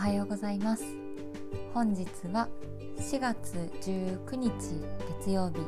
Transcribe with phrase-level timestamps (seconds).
[0.00, 0.84] はようございます。
[1.74, 2.48] 本日は
[2.96, 4.50] 4月19日
[5.20, 5.58] 月曜日。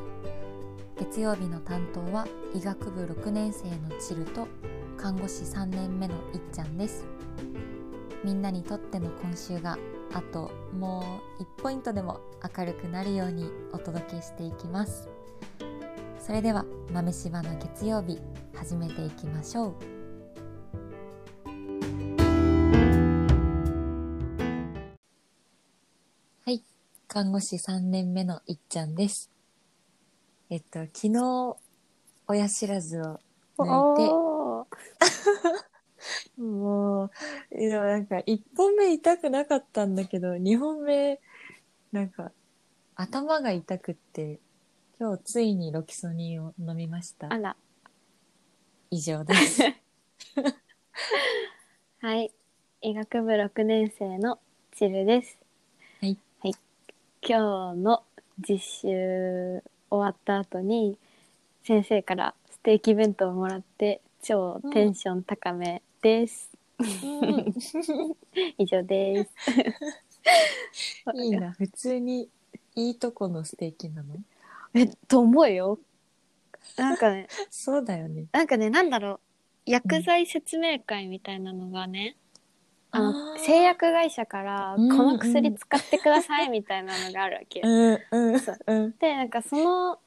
[0.97, 4.47] 月曜日の担当は医学部6年生のチルと
[4.97, 7.05] 看護師3年目のいっちゃんです。
[8.23, 9.77] みんなにとっての今週が
[10.15, 12.19] あともう1ポイントでも
[12.57, 15.09] 明るくなるようにお届けしていきます。
[16.17, 18.19] それでは豆柴の月曜日
[18.55, 19.92] 始めていきましょう。
[27.13, 29.29] 看護師3年目のいっちゃんです
[30.49, 31.55] えっと昨日
[32.25, 33.19] 親知らずを
[33.59, 34.11] 抜いて
[36.41, 37.11] もう、
[37.55, 41.21] いや、なんか、一本目痛くなかったんだけど、二本目、
[41.91, 42.31] なんか、
[42.95, 44.39] 頭が痛くって、
[44.99, 47.37] 今日ついにロキソニンを飲みましたあ。
[47.37, 47.55] ら。
[48.89, 49.61] 以上です。
[52.01, 52.33] はい。
[52.81, 54.39] 医学部6年生の
[54.71, 55.42] チルです。
[57.25, 58.03] 今日の
[58.37, 60.97] 実習終わった後に、
[61.63, 66.51] 先生からステーキ弁当をもらって、超テンション高めです。
[68.57, 69.31] 以上です。
[71.15, 72.27] いいな、普通に、
[72.75, 74.15] いいとこのステーキなの？
[74.73, 75.79] え、と思うよ。
[76.75, 78.25] なんかね、 そうだよね。
[78.33, 79.19] なんかね、なんだろう。
[79.65, 82.17] 薬剤説明会みたいなのがね、
[82.95, 87.65] あの製薬会社から、うんこの薬使ってくださいみたいなのがあるわけよ。
[87.67, 88.93] うん、うんそう、うん。
[88.99, 89.99] で、なんかその、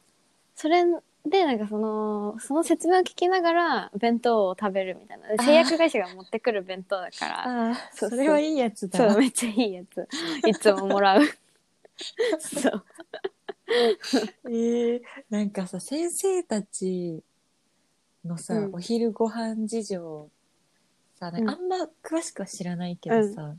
[0.54, 0.84] それ
[1.26, 5.28] で、なんかその、その説明を聞きながら弁当を食べるみたいな。
[5.28, 9.16] で製薬会社が持ってくる弁当だから、そうそれはいいやつだそう、な。
[9.18, 10.08] めっちゃいいやつ。
[10.46, 11.22] いつももらう。
[12.38, 12.84] そう。
[14.44, 17.20] えー、なんかさ、先生たち
[18.24, 20.30] のさ、うんお昼ご飯事情
[21.18, 23.54] さ、なんかあんま詳しくは知らないけどさ、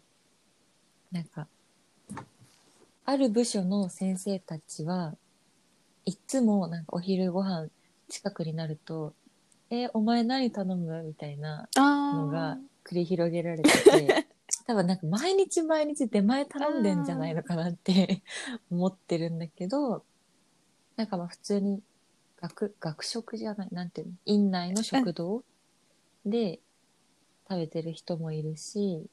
[1.11, 1.47] なんか、
[3.05, 5.15] ある部署の先生たちは
[6.05, 7.67] いっつもなんかお昼ご飯
[8.09, 9.13] 近くになると、
[9.69, 14.27] えーお前何頼むみたいなあのが繰り広げられてて、
[14.65, 18.21] 多分なんか毎日毎日出前頼んでんじゃないのかなって
[18.71, 20.03] 思ってるんだけど、
[20.95, 21.81] なんかまあ普通に
[22.41, 25.43] 学、学食じゃない、なんていうの院内の食堂
[26.25, 26.59] で
[27.49, 29.05] 食べてる人もいるし、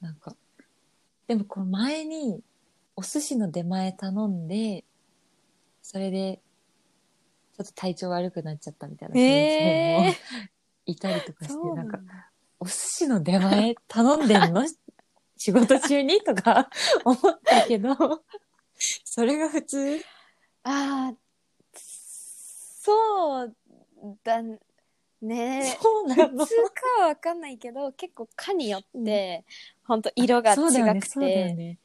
[0.00, 0.36] なんか、
[1.26, 2.40] でもこの前に
[2.96, 4.84] お寿司の出前頼んで、
[5.80, 6.40] それで
[7.56, 10.14] ちょっと体調悪くなっちゃったみたいな先生も、え
[10.86, 11.98] いたりとかして、なんんだ。
[12.58, 14.66] お寿司の出前頼んでんの？
[15.36, 16.20] 仕事中に？
[16.20, 16.68] とか
[17.04, 17.96] 思ったけど、
[19.04, 20.00] それが普通？
[20.64, 21.14] ああ、
[21.74, 23.56] そう
[24.22, 24.42] だ
[25.22, 25.76] ね。
[25.80, 26.44] そうなの。
[26.44, 29.44] 普通かはわかんないけど、結構科によって、
[29.84, 30.02] ほん。
[30.02, 31.78] と色が違そうだよね、くそうだよて、ね。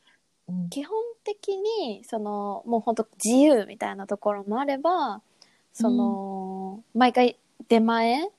[0.47, 0.69] うん。
[0.69, 5.21] 基本的に、その、もうほんと自由みたいなところもあれば、
[5.73, 7.37] その、毎回
[7.69, 8.29] 出前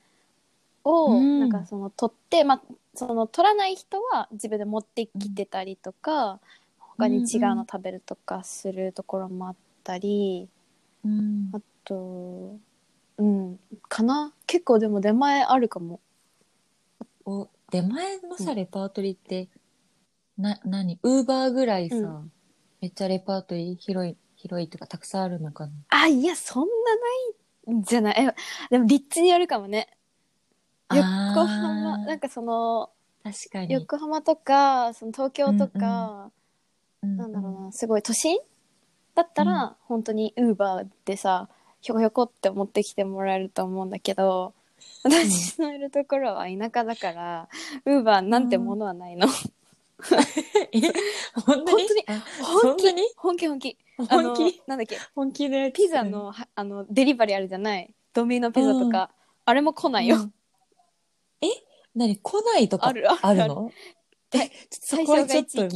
[0.83, 1.39] を、うん。
[1.39, 2.61] なんかその、取って、まあ、
[2.95, 6.39] その、取らない人は自分で持ってきてたりとか、
[6.79, 7.23] 他に違う
[7.55, 10.49] の食べるとかするところもあったり、
[11.03, 11.51] うん。
[11.51, 12.57] あと、
[13.19, 13.59] うん、
[13.89, 14.33] かな？
[14.47, 15.99] 結構でも出前あるかも。
[17.25, 19.49] お出前のさ、レパートリーって、
[20.37, 20.97] な、何？
[21.03, 22.31] ウーバーぐらいさ、うん。
[22.81, 25.73] めっちゃレパートリー広い、広いとかたくさんあるのかな？
[25.89, 26.69] あ、いや、そんな
[27.67, 28.15] ないんじゃない？
[28.17, 28.33] え、
[28.71, 29.89] でも立地によるかもね。
[30.89, 32.89] 横浜、あーなんかその、
[33.23, 33.73] 確かに。
[33.73, 36.31] 横浜とか、その東京とか、
[37.03, 38.39] うんなんだろうな、すごい都心？
[39.13, 41.49] だったら、本当にウーバーでさ、
[41.81, 44.53] ひょこひょこって持ってきてもらえると思うんだけど、
[45.03, 47.49] 私のいるところは田舎だから、
[47.85, 49.27] ウーバーなんてものはないの。
[50.71, 50.81] え、
[51.45, 51.87] 本当に？
[51.87, 52.03] 本当に？
[52.07, 53.13] あ本気？
[53.17, 53.77] 本気？
[53.97, 54.61] 本気。
[54.67, 54.97] なんだっけ？
[55.15, 57.93] 本気でピザのはあのデリバリーあるじゃない？
[58.13, 59.09] ドミノピザとか、
[59.45, 60.33] あれも来ないよ、うん。
[61.41, 61.47] え
[61.95, 62.17] 何？
[62.17, 63.53] 来ないとかあるあるある。
[64.33, 65.63] え、そこはちょっと。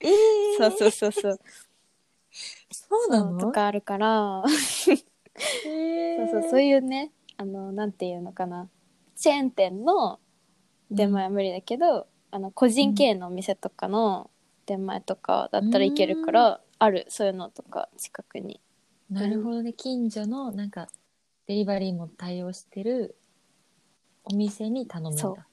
[0.00, 0.12] えー、
[0.58, 1.40] そうそうそうそう
[2.70, 3.38] そうなの？
[3.38, 4.42] とかあるから。
[4.46, 8.68] えそうーそうそういうねあのなんていうのかな。
[9.16, 10.18] チェーン店の
[10.90, 14.30] 出前は無理だけど、あの個人経営のお店とかの
[14.66, 18.60] 出前とかだったらいけるから、あるそういうのとか近くに。
[19.10, 19.72] なるほどね。
[19.72, 20.88] 近所の、なんか、
[21.46, 23.16] デリバリーも対応してる
[24.24, 25.46] お店に頼むんだ。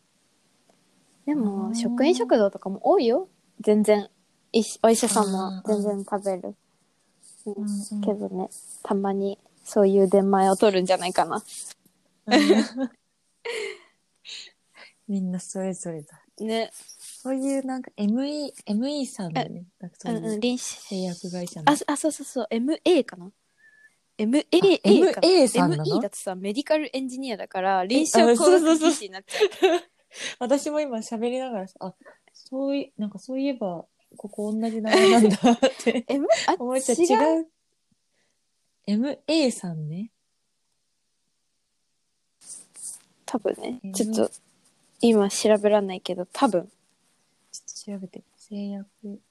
[1.26, 1.76] であもー。
[1.76, 3.30] 職員食堂とかも多いよ。
[3.62, 4.10] 全然。
[4.82, 6.56] お医者さんも全然食べる、
[7.46, 8.50] うんけどね
[8.84, 11.44] たまにそういう出前を取るんじゃないかな。
[12.28, 12.90] うん。
[15.08, 16.22] みんなそれぞれだ。
[16.40, 16.72] ね。
[16.74, 19.66] そういうなんか ME、ME さんだよね。
[19.80, 21.72] なんかそううんいううん臨製薬会社の。
[21.72, 22.48] あそあそうそうそう。
[22.52, 23.32] MA かな。
[24.18, 24.46] MA
[25.10, 25.28] あかな。
[25.28, 28.80] MA さんなの？ME だとさメディカルエンジニアだから臨床工そうそうそう。
[28.80, 29.40] 学技師になっちゃ
[29.78, 29.82] う。
[30.40, 31.96] 私も今喋りながらさ、あ、
[32.34, 33.86] そうい、なんかそういえば、
[34.18, 36.06] ここ同じ名前なんだって。
[36.10, 37.48] M あ思っちゃう違う
[38.88, 39.18] 違う。
[39.28, 40.12] MA さんね。
[43.26, 44.32] 多分ね M ちょっと
[45.02, 46.70] 今調べらんないけど多分
[47.52, 48.24] ちょっと調べて。
[48.36, 49.22] 製薬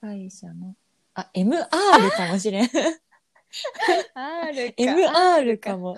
[0.00, 0.74] 会社の。
[1.14, 2.68] あ、MR かもしれん。
[4.14, 5.96] R か MR かも。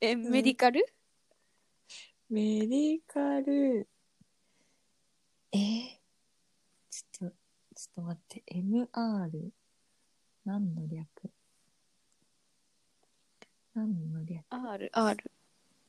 [0.00, 0.84] えメディカル？
[2.28, 3.88] メディカル。
[5.52, 6.01] え
[7.90, 8.42] っと待って。
[8.52, 9.50] MR。
[10.44, 11.06] 何の略？
[13.74, 15.30] 何の略？R R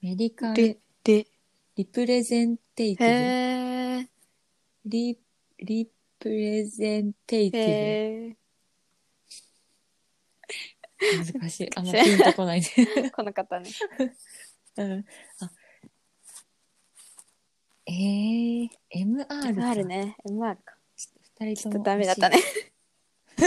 [0.01, 1.27] メディカでルで
[1.75, 4.09] リプレゼンテイティへ。
[4.85, 5.19] リ、
[5.59, 8.37] リプレゼンテイティブ。
[11.39, 11.69] 難しい。
[11.75, 13.11] あんまピンとこない ね。
[13.11, 13.69] この方ね
[14.77, 15.05] うん。
[15.39, 15.51] あ。
[17.85, 19.35] えー、MR か。
[19.35, 19.85] MR。
[19.85, 20.77] ね MR か
[21.55, 22.37] ちょっとダメだったね。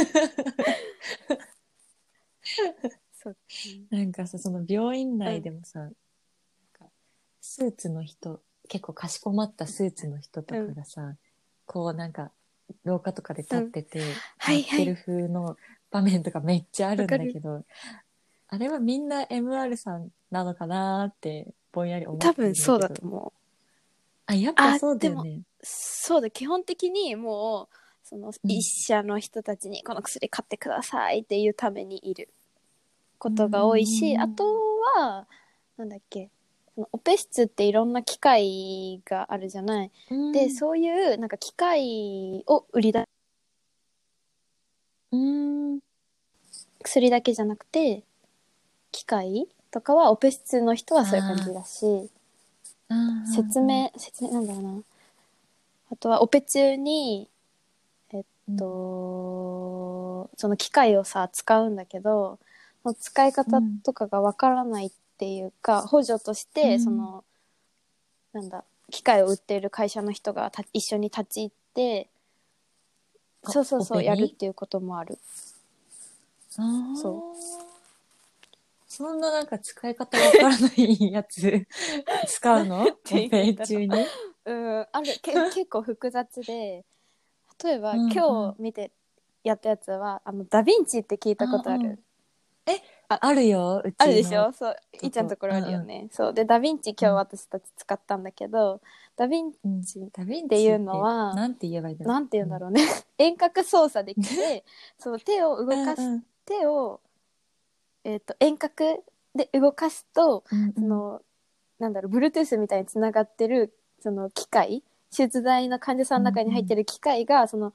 [3.13, 3.37] そう。
[3.91, 5.91] なんかさ、その病院内でもさ、なん
[6.73, 6.87] か
[7.41, 11.17] スーツの人、結構かしこまったスーツの人とかがさ、
[11.65, 12.33] こうなんか、
[12.85, 14.01] 廊下とかで立ってて、
[14.39, 15.57] はい待ってる風の
[15.91, 17.65] 場面とかめっちゃあるんだけど、
[18.49, 22.55] あれはみんな MR さんなのかなーって、ぼんやり思って多るんだけど。
[22.55, 23.46] 分そうだと思う
[24.27, 25.43] あ、やっぱそうだよね。
[25.63, 32.29] そうだ基本的にもうそのうん医者の人たちにこの薬買ってくださいっていうためにいる
[33.19, 34.45] ことが多いし、うんあと
[34.97, 35.27] は
[35.77, 36.31] なんだっけ
[36.75, 39.91] そのオペ室っていろんな機械があるじゃない、
[40.33, 43.05] でそういうなんか機械を売り出
[45.13, 45.73] うん。
[45.73, 45.81] うん。
[46.83, 48.05] 薬だけじゃなくて
[48.93, 52.09] 機械とかはオペ室の人はそういう感じだし
[53.35, 54.83] 説明説明なんだろうな。
[55.93, 57.29] あとはオペ中に
[58.13, 58.25] えっ
[58.57, 62.39] と、その機械をさ使うんだけど
[62.83, 66.81] その使い方とかがわからないっていうか、補助として、うん。
[66.81, 67.25] その
[68.33, 72.09] なんだ機械を売っている会社の人がた一緒に立ち入って
[73.43, 75.19] あそうそうそうやるっていうこともある。
[76.51, 76.63] そ。
[76.97, 77.76] そう
[78.97, 81.67] そんななんか使い方わからないやつ
[82.29, 82.83] 使うの？
[82.85, 83.89] オて言ったペ中に？
[84.47, 86.85] うんあるけ 結構複雑で
[87.63, 88.13] 例えば、うんうん。
[88.13, 88.91] 今日見て
[89.45, 91.99] やったやつはあのダ・ヴィンチって聞いたことある、うんうん
[93.09, 94.05] あるよ、うちの。
[94.05, 94.53] あるでしょ？
[94.53, 96.35] そうこいっちゃんのところあるよね、そう。
[96.35, 98.81] でダ・ヴィンチ今日私たち使ったんだけど、
[99.15, 99.83] ダ・ヴィンうん。
[99.83, 102.15] チダヴィンチっていうのはなんて言えばいいんだろう。
[102.15, 102.83] なんて言うんだろうね、
[103.19, 104.65] 遠隔操作できて
[104.99, 106.27] その手を動かす、うんうん。
[106.45, 107.01] 手を、
[108.07, 109.03] えー、と遠隔
[109.35, 111.23] で動かすとうんその
[111.79, 117.73] なんだろう Bluetooth みたいにつながってるその機械手術台の患者さんの中に入ってる機械が、その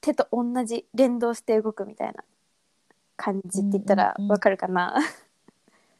[0.00, 2.24] 手と同じ連動して動くみたいな
[3.16, 4.96] 感じって言ったらうんうんうんわかるかな、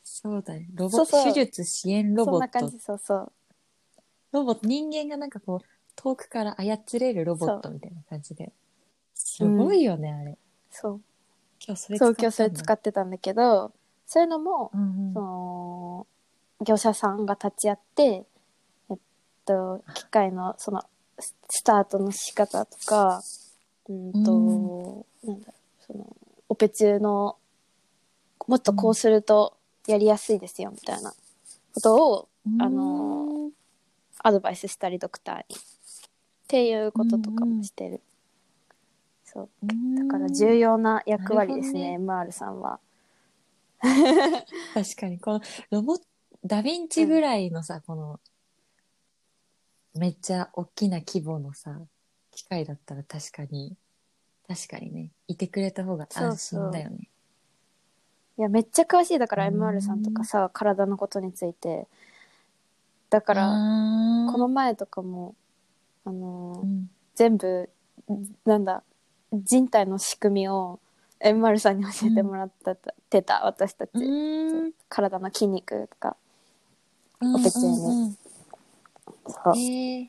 [0.02, 0.62] そうだよ。
[0.74, 2.78] ロボそうそう手術支援ロボットそんな感じ。
[2.80, 3.32] そうそう
[4.32, 8.52] ロボット、人間がなんかこう、遠くから操れるロボットみたいな感じで。
[9.14, 10.38] すごいよね、あれ。
[10.70, 11.00] そう
[11.64, 13.72] 今日それそう今日それ使っってたんだけど
[14.06, 14.70] そういうのも。
[14.74, 16.06] うんうんその
[16.62, 18.98] 業者さんが立ち会って、えっ
[19.46, 20.82] と、機械のその
[21.18, 23.22] ススタートの仕方とか、
[23.88, 26.16] うんと、なんだろう、その、
[26.48, 27.36] オペ中の、
[28.46, 31.12] もっとこうするとやりやすいですよ、みたいな
[31.74, 33.50] ことをあのうん
[34.22, 35.56] アドバイスしたり、ドクターに。
[35.56, 35.58] っ
[36.46, 38.02] ていうこととかもしてる。
[39.32, 39.48] そう。
[39.96, 42.80] だから重要な役割ですね、MR さんは。
[44.74, 45.96] 確かに、このロボ
[46.44, 48.20] ダヴィンチぐらいのさ、この、
[49.94, 51.80] めっちゃ大きな規模のさ、
[52.32, 53.76] 機械だったら確かに、
[54.48, 57.08] 確かにね、いてくれた方が安心だよね。
[58.36, 59.18] いや、めっちゃ詳しい。
[59.20, 59.62] だから、うん。
[59.62, 61.86] MR さんとかさ、体のことについて。
[63.10, 63.46] だか、から
[64.32, 65.36] この前とかも、
[66.04, 67.70] あのーうん、全部、
[68.44, 68.82] なんだ、
[69.32, 70.80] 人体の仕組みを
[71.20, 73.90] MR さんに教えてもらった、てた、私たち。
[73.94, 74.72] うん。
[74.88, 76.16] 体の筋肉とか。
[77.22, 78.16] オペ中に
[79.26, 79.56] そう。
[79.56, 80.08] えー、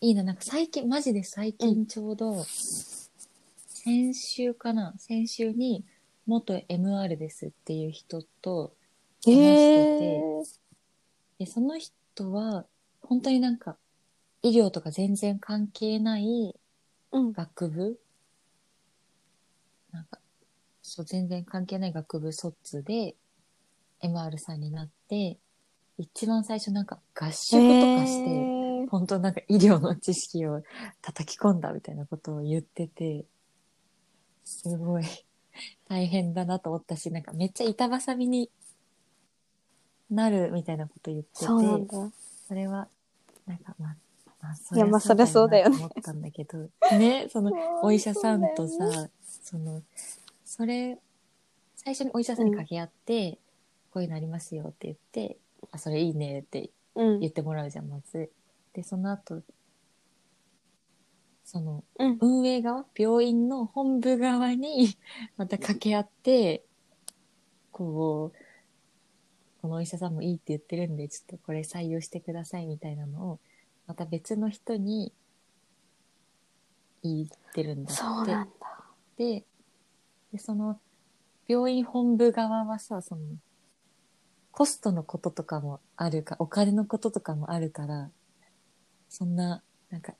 [0.00, 4.94] いいな、なんか最近、マジで最近ちょうど、先週かな。
[4.98, 5.84] 先週に、
[6.26, 8.74] 元 MR ですっていう人と
[9.24, 10.64] 話してて、えー
[11.40, 12.64] で、その人は、
[13.02, 13.76] 本当になんか、
[14.42, 16.54] 医療とか全然関係ない
[17.10, 17.32] うん。
[17.32, 17.98] 学部
[19.94, 20.18] なんか、
[20.82, 23.14] そう、全然関係ない学部卒で
[24.02, 25.38] MR さんになって、
[25.98, 30.62] 一番最初なんか合宿とかして、本当なんか医療の知識を
[31.00, 33.24] 叩き込んだみたいなことを言ってて、
[34.44, 35.04] すごい
[35.88, 38.50] 大変だなと思ったし、なんかめっちゃ板挟みに
[40.10, 42.12] なるみたいなこと言ってて、そ。
[42.48, 42.88] それは、
[43.46, 43.96] なんかまあ、
[44.42, 45.76] まあ、そりゃそうだよね。
[45.76, 49.08] 思ったんだけど、ね、そのお医者さんとさ、
[49.44, 49.82] その、
[50.42, 50.98] それ、
[51.76, 53.38] 最初にお医者さんに掛け合って、
[53.90, 55.36] こういうのありますよって言って、
[55.70, 57.28] あ、それいいねってうん言。
[57.28, 58.30] ってもらうじゃん、まず。
[58.72, 59.42] で、その後、
[61.44, 62.18] その、うん。
[62.22, 64.96] 運営側、病院の本部側に
[65.36, 66.64] また掛け合って、
[67.70, 68.38] こう、
[69.60, 73.40] このお医者さんもいいって言ってるんで、ちょっとこれ採用してくださいみたいなのを、
[73.86, 75.12] また別の人に
[77.02, 78.02] 言ってるんだって。
[78.02, 78.63] そうなんだ。
[79.16, 79.44] で、
[80.32, 80.80] で、その、
[81.46, 83.22] 病院本部側はさ、その、
[84.50, 88.10] コストのこととかもあるか、お金のこととかもあるから、
[89.08, 90.14] そんな、なんか、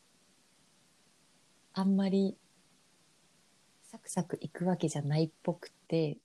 [1.72, 2.36] あんまり、
[3.82, 6.18] サクサクいくわけじゃないっぽくて、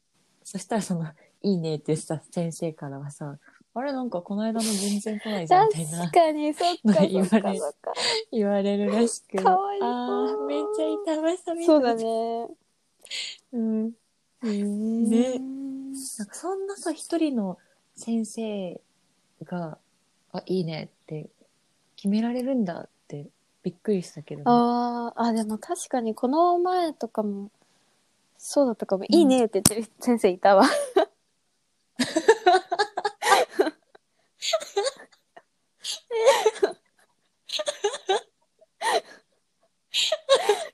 [0.44, 1.06] そしたらその、
[1.42, 3.38] いいねってさ、先生からはさ、
[3.76, 7.94] あれなんかこの間の全然来ないじゃんみたいな確かに、そっか、言そっか、そっか。
[8.32, 9.44] 言われるらしく。
[9.44, 11.94] かわいいああ、めっちゃ板挟みそうだ。
[11.94, 12.48] ね。
[13.54, 13.94] うん。
[14.44, 15.40] ね
[16.18, 17.58] なんかそんなさ、一人の
[17.96, 18.82] 先生
[19.44, 19.78] が、
[20.32, 21.30] あ、いいねって
[21.96, 23.28] 決められるんだって
[23.64, 27.52] びっくりしたけどね、あーあ、でも確かにこの前とかも、
[28.38, 29.04] そうだったかも。
[29.04, 30.66] んいいねって言ってる先生いたわ。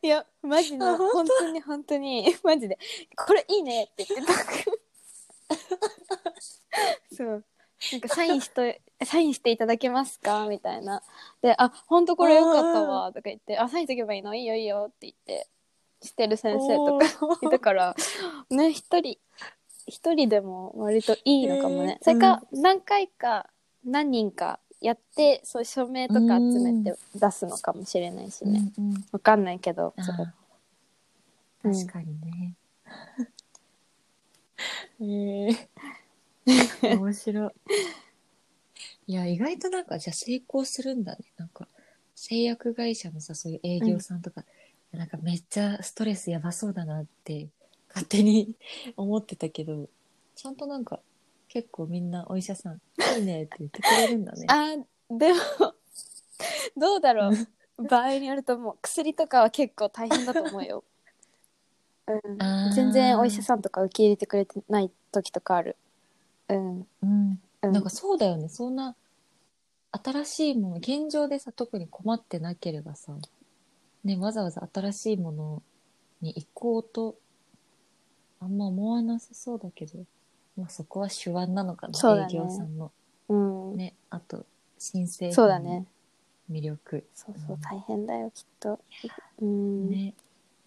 [0.01, 2.77] いや、マジの、あ本本当に本当に、 マジで、
[3.15, 3.83] これいいね。
[3.85, 5.55] って言ってた。
[7.15, 7.45] そう。
[7.91, 8.61] なんかサインしと、
[9.05, 10.47] サインしていただけますか？
[10.47, 11.03] みたいな。
[11.41, 14.33] で、あ、本当これよかったわ、とか言って、あ、サインしとけばいいの？
[14.35, 14.87] いいよいいよ。
[14.89, 15.47] って言って、
[16.01, 17.95] してる先生とかかいたから、
[18.49, 19.19] ね、一人、
[19.87, 21.97] 一人でも割といいのかもね。
[21.99, 23.49] えーそれか、何回か、
[23.83, 28.71] 何人かやって、そういう署名とか集めて出すのかもしれないしね。
[28.77, 32.55] うんうんわかんないけど、それあー確かにね。
[35.01, 35.49] え
[36.91, 37.51] え面白い。
[39.07, 41.25] いや、意外となんか、じゃあ成功するんだね。
[41.37, 41.67] なんか、
[42.13, 44.43] 製薬会社のさ、そういう営業さんとか、
[44.91, 47.47] なんかめっちゃストレスやばそうだなって、
[47.89, 48.55] 勝手に
[48.97, 49.89] 思ってたけど、
[50.35, 51.01] ちゃんとなんか、
[51.55, 52.81] 結構みんなお医者さん、
[53.17, 54.45] いいねって言ってくれるんだね。
[54.49, 54.75] あ
[55.09, 55.39] でも
[56.75, 57.83] どうだろう。
[57.87, 60.83] 場合によるともう薬とかは結構大変だと思うよ、
[62.07, 62.71] うん。
[62.73, 65.77] 全然お医者さんとか受け入れてくれてない時とかある。
[66.49, 67.41] うん、うん。
[67.61, 68.49] うん、なんかそうだよね。
[68.49, 68.97] そんな、
[69.93, 73.17] 新しいもの、現状でさ、特に困ってなければさ、
[74.03, 75.63] ね、わざわざ新しいもの
[76.19, 77.15] に行こうと、
[78.41, 80.05] あんま思わなさそうだけど、
[80.57, 82.33] まあそこは手腕なのかな、そうだね。
[82.33, 82.91] 営業さんの。
[83.29, 83.35] う
[83.73, 83.77] ん。
[83.77, 84.45] ね、あと、
[84.77, 85.85] 新製品のそうだね。
[86.49, 87.05] 魅力。
[87.13, 87.61] そうそううん。
[87.61, 88.79] 大変だよきっと。
[89.41, 90.13] うん、ね。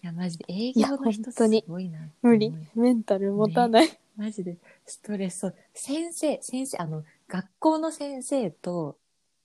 [0.01, 2.53] いや、マジで営業の人すごいなって思う無理。
[2.75, 5.39] メンタル持たない、マジでストレス。
[5.39, 8.97] そう先生、先生、あの、学校の先生と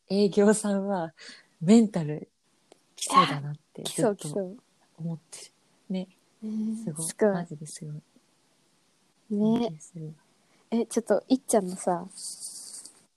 [0.09, 1.13] 営業さんは
[1.61, 2.29] メンタル
[2.97, 4.43] 来そうだなって基ずっと礎基礎
[4.99, 5.53] 思ってる。
[5.91, 6.09] ね、
[6.43, 7.33] ねすごい。
[7.33, 9.61] マジですごい。
[9.61, 9.77] ね。
[9.81, 10.13] すごい
[10.75, 12.05] えちょっといっちゃんのさ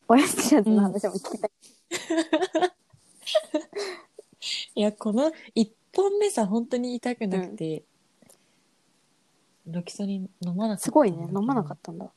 [0.07, 1.51] 親父ちゃんの話も聞きたい、
[4.75, 7.83] いや、この一本目さ、本当に痛くなくて、
[9.65, 10.83] ロキソニン飲まなかった。
[10.83, 12.09] すごいね飲まなかったんだ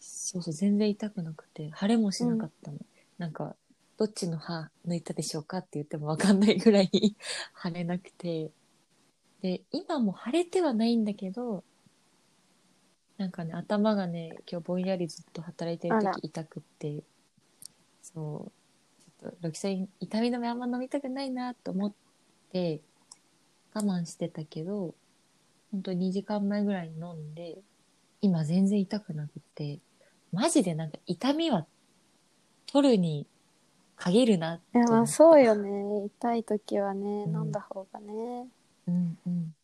[0.00, 2.78] そうそう、全然痛くなくて、腫れもしなかったの。
[3.18, 3.56] なんか、
[3.98, 7.16] どっちの歯抜いたでしょうかって言ってもわかんないぐらいに
[7.62, 8.50] 腫れなくて。
[9.42, 11.64] で、今も腫れてはないんだけど、
[13.18, 16.12] なんかね、頭がね、今日ぼんやりずっと働いてるあら。
[16.14, 17.02] 時痛くって、
[18.02, 21.92] そう、ちょっとロキソニン痛み止めあんま飲みたくないなと思っ
[22.52, 22.80] て、
[23.72, 24.94] 我慢してたけど、
[25.70, 27.58] 本当に2時間前ぐらいに飲んで、
[28.20, 29.78] 今全然痛くなくて、
[30.32, 31.66] マジでなんか痛みは
[32.66, 33.26] 取るに
[33.96, 34.78] 限るなって。
[34.78, 35.12] いやま思った。
[35.12, 36.04] あそうよね。
[36.06, 38.48] 痛い時はね、うん飲んだ方がね。
[38.88, 39.54] うんうん。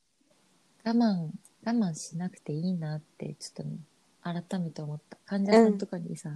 [0.85, 1.31] 我慢、
[1.65, 3.77] 我慢しなくていいなって、ちょっとね、
[4.23, 5.19] 改めて思った。
[5.27, 6.31] 患者さんとかにさ、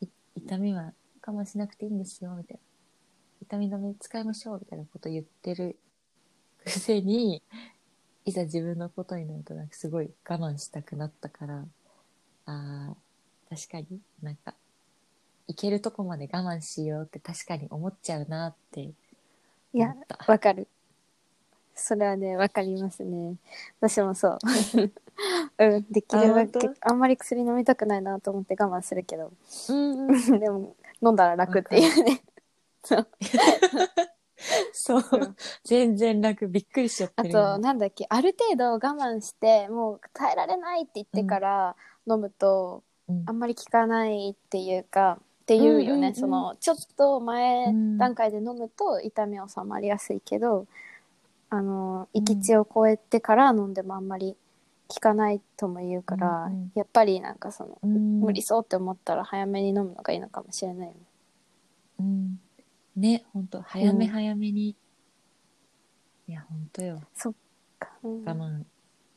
[0.00, 0.92] い痛みは
[1.26, 2.60] 我慢しなくていいんですよ、みたいな。
[3.42, 5.76] 痛み止め使いましょうみたいなこと言ってる
[6.64, 7.42] くせに、
[8.24, 11.64] いざ自分のことになるとなんかすごい我慢したくなったから、
[12.46, 14.54] あー確かになんか、
[15.48, 18.94] いけるとこまで我慢しようって確かに思っちゃうなってい
[19.74, 20.20] や思った。
[20.26, 20.68] わかる
[21.74, 23.36] それはねわかりますね。
[23.80, 24.38] 私もそう。
[25.58, 29.32] うんできるだけあんまり薬飲みたくないなと思って我慢するけど。
[29.68, 30.40] うんうん。
[30.40, 32.22] でも飲んだら楽っていうね。
[32.84, 33.08] そう。
[34.72, 35.04] そう。
[35.12, 35.36] うん。
[35.64, 36.48] 全然楽。
[36.48, 37.30] びっくりしちゃってある。
[37.30, 41.76] となんだっけある程度我慢してもう耐えられないって言ってから
[42.08, 43.24] 飲むと、うん。
[43.26, 47.98] あんまり効かないっていうかっていうよね、うんうんうんそのちょっと前うん。
[47.98, 50.66] 段階で飲むと痛み収まりやすいけど、
[51.54, 54.38] あの行き地を超えてから飲んでもあんまり
[54.88, 61.00] 効かないとも言うから、うんうんやっぱりなんかその、うん無理そうって思ったら早めに飲むのがいいのかもしれないよね。
[62.00, 62.40] うん。
[62.96, 64.74] ね、ほんと、早めうん早めに。
[66.26, 67.02] いや、ほんとよ。
[68.02, 68.64] うん我慢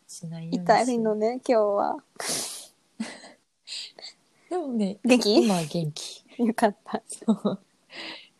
[0.06, 2.04] しないようにし痛いのね今日は
[4.50, 5.46] でもね、元気？
[5.46, 6.26] 今は元気。
[6.38, 7.02] よかった。
[7.08, 7.60] そう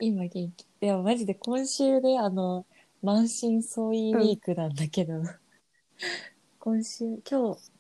[0.02, 0.52] 今元気。
[0.82, 2.66] でもマジで今週で、あの、
[3.06, 5.14] 満身創痍ウィークなんだけど、
[6.60, 7.72] 今週、今日、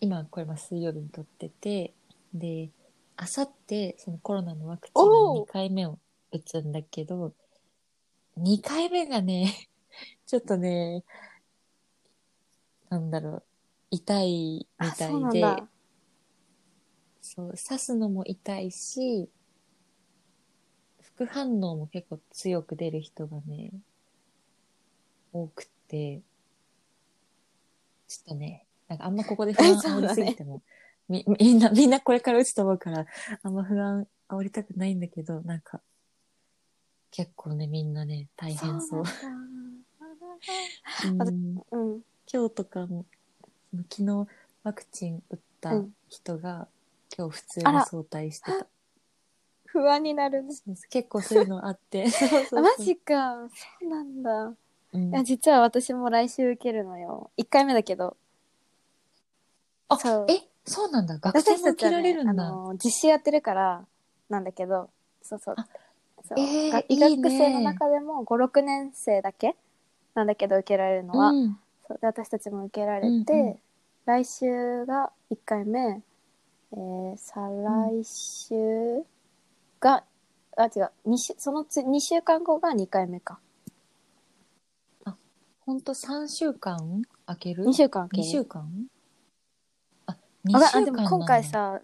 [0.00, 1.94] 今これまあ水曜日に撮ってて、
[2.32, 2.70] で、
[3.16, 5.40] あさって、そのコロナのワクチンおー。
[5.40, 5.98] の2回目を
[6.32, 7.34] 打つんだけど、
[8.38, 9.52] 2回目がね、
[10.26, 11.04] ちょっとね、
[12.88, 13.42] なんだろう、
[13.90, 15.68] 痛いみあたそうなんいで、だ。
[17.20, 19.28] そう、刺すのも痛いし、
[21.02, 23.72] 副反応も結構強く出る人がね、
[25.32, 26.22] 多くて、
[28.08, 30.62] ちょっとね、なんかあんまここで不安 煽りすぎても、
[31.08, 33.06] み、 みんな、みんなこれから打つと思うから、
[33.42, 35.82] あんま不安煽りたくないんだけど、なんか、
[37.10, 39.02] 結構ね、みんなね、大変そう。
[41.04, 42.02] うんうん。
[42.32, 43.06] 今日とかも、
[43.90, 44.28] 昨日
[44.62, 46.68] ワクチン打ったうん人が、
[47.16, 48.66] 今日普通に早退してた。
[49.66, 50.44] 不安になる。
[50.50, 52.08] そう結構そういうのあって。
[52.10, 53.48] そうそうそうあマジか。
[53.48, 54.54] そうなんだ。
[54.92, 55.08] うん。
[55.10, 57.30] いや、実は私も来週受けるのよ。
[57.36, 58.16] 1回目だけど。
[59.88, 61.18] あそう、え、そうなんだ。
[61.18, 62.30] 学生も受けられるんだ。
[62.32, 63.86] あの、実習やってるから、
[64.28, 64.90] なんだけど、
[65.22, 65.54] そうそう。
[65.56, 65.66] あ
[66.28, 66.38] そう。
[66.38, 67.22] えーが医いいね。
[67.22, 69.56] 学生の中でも5、6年生だけ
[70.14, 71.58] なんだけど受けられるのは、うん。
[71.86, 71.98] そう。
[72.00, 73.58] で私たちも受けられて、うんうん。
[74.06, 76.02] 来週が1回目、
[76.72, 78.54] えー、再来週
[79.80, 80.04] が、
[80.56, 80.90] あ違う。
[81.06, 83.38] 2週そのつ2週間後が2回目か
[85.68, 88.88] ほんと3週間開ける？2週間二経週間？
[90.06, 91.82] あ、あ2週間あでも今回さ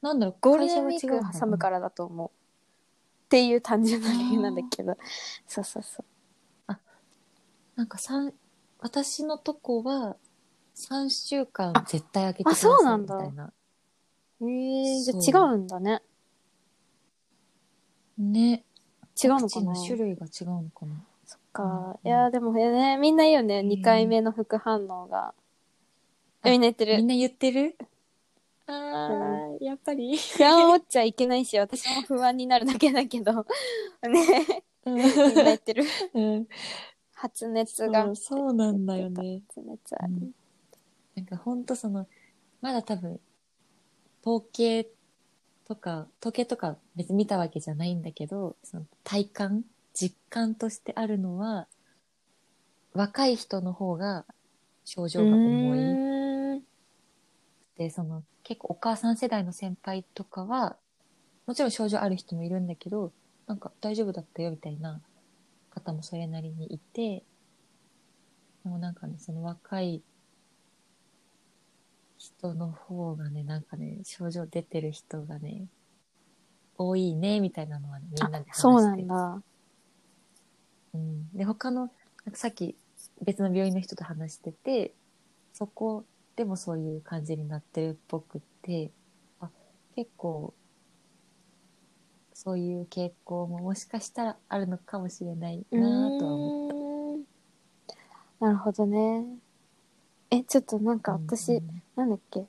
[0.00, 2.30] なんだろう、ゴールデンウィーク挟むからだと思う。
[2.30, 4.96] っていう単純な理由なんだけど。
[5.46, 6.02] そうそうそ
[6.68, 6.74] う。
[7.76, 8.32] なんか三
[8.78, 10.16] 私のとこは
[10.74, 13.16] 3週間絶対開けてくだあさいそうなんだ。
[13.16, 13.52] みたいな。
[14.40, 16.00] えー、じゃあ違うんだね。
[18.16, 18.64] ね。
[19.22, 20.94] 違うのかワクチンなの種類が違うのかな？
[21.56, 23.68] か、うんいやでもねみんな言うよね、ん。
[23.68, 25.32] 2回目の副反応が。
[26.42, 26.96] あみんな言ってる。
[26.98, 27.76] みんな言ってる？
[28.66, 30.16] あー、やっぱり。
[30.16, 33.32] 不安を持っちゃいけないし私も不安になるだけだけど。
[34.02, 34.64] ね。
[34.84, 34.94] うん。
[34.96, 35.84] みんな言ってる。
[36.14, 36.46] うん。
[37.14, 38.04] 発熱が。
[38.04, 39.42] そうそうなんだよね。
[39.48, 40.34] 発熱ある、うん。
[41.14, 42.06] なんかほんとその、
[42.60, 43.20] まだ多分、
[44.24, 44.88] 統計
[45.66, 49.64] とか、統計とか別に見たわけじゃないんだけど、その体感、
[49.98, 51.66] 実感としてあるのは、
[52.92, 54.26] 若い人の方が
[54.84, 56.62] 症状が重い。
[57.78, 60.76] で、その結構お母さん世代の先輩とかは、
[61.46, 63.10] もちろん症状ある人もいるんだけど、
[63.46, 65.00] なんか大丈夫だったよみたいな
[65.70, 67.24] 方もそれなりにいて、
[68.64, 70.02] でもなんかね、その若い
[72.18, 75.68] 人の方がね、なんかね、症状出てる人がね、
[76.76, 79.42] 多いね、みたいなのはね、みんなで話してそうなんだ
[80.96, 81.90] うん、で他の
[82.24, 82.74] なんかさっき
[83.22, 84.92] 別の病院の人と話してて
[85.52, 86.04] そこ
[86.34, 88.90] でもそういう感じになってるっぽくって
[89.40, 89.48] あ
[89.94, 90.52] 結構
[92.34, 97.18] そういう傾向ももしかしたらあるのかもしれないなぁとは思っ
[98.38, 98.46] た。
[98.46, 99.24] なるほどね。
[100.30, 101.82] えちょっとなんか私、うん。
[101.96, 102.44] なんだっけ？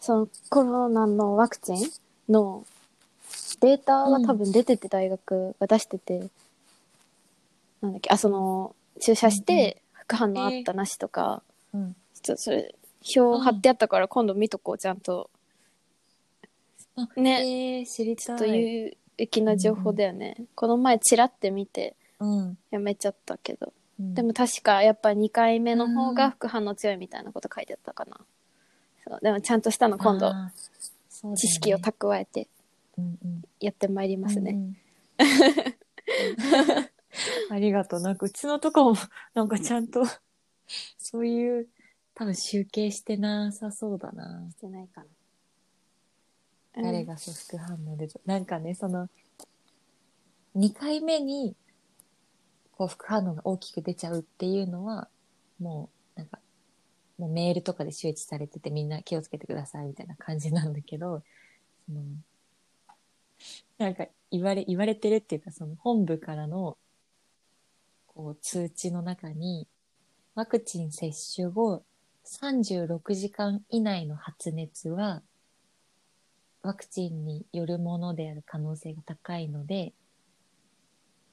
[0.00, 1.78] そのコロナのワクチン
[2.28, 2.66] の
[3.60, 6.28] データが多分出てて大学が出してて、
[7.80, 11.96] なんだっけあその注射して副反応あったなしとか、うん。
[12.22, 12.74] ちょっとそれ
[13.16, 15.30] 表貼ってあったから今度見とこうちゃんと。
[16.96, 17.78] あね。
[17.78, 18.26] えー、知りたい。
[18.26, 22.58] ちょっと言う駅の情報だよね、この前チラって見てうん。
[22.70, 23.72] やめちゃったけど。
[24.00, 24.14] うん。
[24.14, 28.18] でも確かやっぱ2回目の方が副反応強いみたいなこと書いてあったかな、
[29.06, 30.34] そうでもちゃんとしたの今度あー
[31.08, 31.36] そうだよね。
[31.36, 32.48] 知識を蓄えて
[32.96, 33.42] うんうん。
[33.60, 34.76] やってまいりますね、うんうん
[37.50, 38.00] ありがとう。
[38.00, 38.96] なんかうちのとこも、
[39.34, 40.04] なんかちゃんと、
[40.98, 41.68] そういう、
[42.14, 44.48] 多分集計してなさそうだな。
[44.50, 45.06] してないかな
[46.82, 49.08] 誰がそう副反応で、なんかね、その、
[50.54, 51.56] 2回目に、
[52.72, 55.08] こう副反応が大きく出ちゃうっていうのは、
[55.58, 56.38] もう、なんか、
[57.18, 61.22] もうメールとかで周知されててみんな気をつけてくださいみたいな感じなんだけど、
[61.86, 62.02] その、
[63.78, 66.76] なんか言われ、言われてるっていうか、その本部からの、
[68.18, 69.68] こう通知の中に、
[70.34, 71.84] ワクチン接種後
[72.26, 75.22] 36時間以内の発熱は、
[76.62, 79.92] ワクチンによるものである可能性が高いので、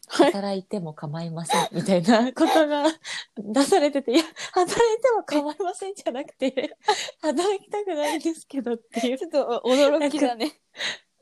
[0.08, 2.84] 働いても構いません、みたいなことが
[3.36, 6.78] 出されてて、いや、働いても構いませんじゃなくて、
[7.19, 9.17] 働きたくないんですけどっていう。
[9.17, 10.52] ちょっと驚きだね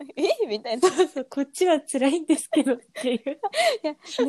[0.15, 0.29] え？
[0.47, 3.39] みたいなそうそう、こっちは辛いんですけどっていう。
[3.83, 4.25] いや熱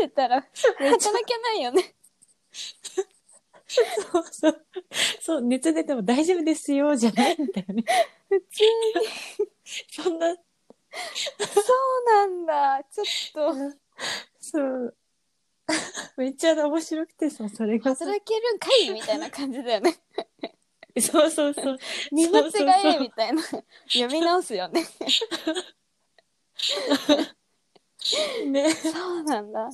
[0.00, 0.40] 出たら
[0.80, 1.94] めっちゃ泣けないよね
[3.66, 4.66] そうそう。
[5.20, 7.84] そう、熱出ても大丈夫ですよ、じゃないんだよね。
[8.28, 9.48] 普通に
[9.90, 10.42] そんな、そ
[11.62, 13.78] うなんだちょっと
[14.40, 14.96] そう。
[16.16, 18.06] めっちゃ面白くてさ、それがさ。
[18.06, 18.90] 働けるんかい？
[18.90, 19.94] みたいな感じだよね
[21.02, 21.78] そうそうそう。
[22.12, 24.84] 見間違えみたいな読み直すよね
[28.46, 28.70] ね。
[28.74, 29.68] そうなんだ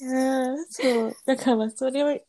[0.00, 1.16] うんそう。
[1.24, 2.20] だからまあ、それを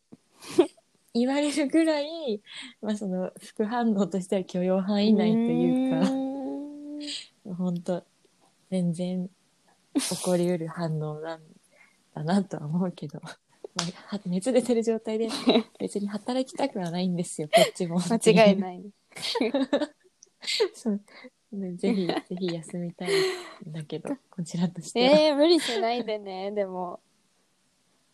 [1.14, 2.40] 言われるぐらい、
[2.80, 8.04] まあその、副反応としては許容範囲内というか、う本当
[8.70, 9.30] 全然
[9.94, 11.40] 起こりうる反応なん
[12.14, 13.20] だなとは思うけど、
[13.74, 15.28] まあ、は熱出てる状態で
[15.78, 17.98] 別に働きたくはないんですよ、こっちも。
[18.00, 18.82] 間違いない
[20.74, 21.00] そう。
[21.52, 23.08] ねぜひ、ぜひ休みたい
[23.68, 25.18] んだけど、 こちらとしては。
[25.18, 27.00] えー、無理しないでねでも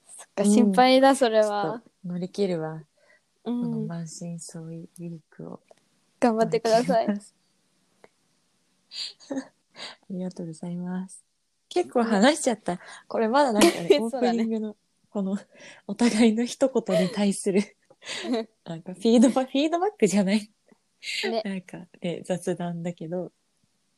[0.06, 2.84] そっかうん心配だそれはと乗り切るわ、う
[3.44, 5.60] このん満身創痍ウィークを。
[6.20, 7.12] 頑張ってくださいあ
[10.08, 11.22] りがとうございます。
[11.68, 12.78] 結構話しちゃった。
[13.08, 14.76] これまだなんかね、オープニングの、
[15.14, 15.38] この、
[15.86, 17.62] お互いの一言に対する、
[18.66, 20.50] なんかフィードバック、フィードバックじゃない。
[21.30, 21.42] ね。
[21.44, 23.30] なんか、ね、雑談だけど、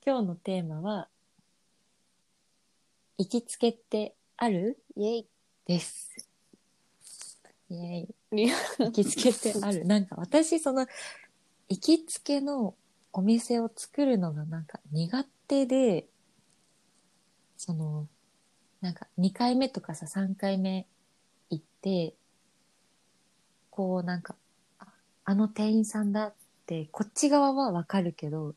[0.04, 1.08] 今日のテーマは、
[3.16, 4.78] 行きつけってある？
[4.94, 5.28] イエイ。
[5.64, 6.28] です。
[7.70, 8.14] イェイ。
[8.78, 9.86] 行きつけってある？
[9.88, 10.86] なんか私、その、
[11.70, 12.76] 行きつけの
[13.14, 16.06] お店を作るのがなんか苦手で、
[17.56, 18.06] その、
[18.82, 20.86] なんか2回目とかさ、3回目
[21.50, 22.14] 行って、
[23.70, 24.36] こうなんか、
[25.24, 26.34] あの店員さんだっ
[26.66, 28.54] て、こっち側はわかるけど、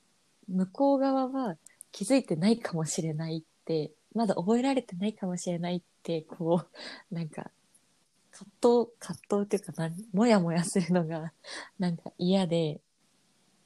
[0.47, 1.57] 向こう側は
[1.91, 6.65] 気づいてないかもしれないって、まだ覚えられてないかもしれないって、こ
[7.11, 7.51] う、なんか、
[8.31, 11.33] 葛藤、葛藤っていうかなん、もやもやするのが、
[11.77, 12.81] なんか嫌で、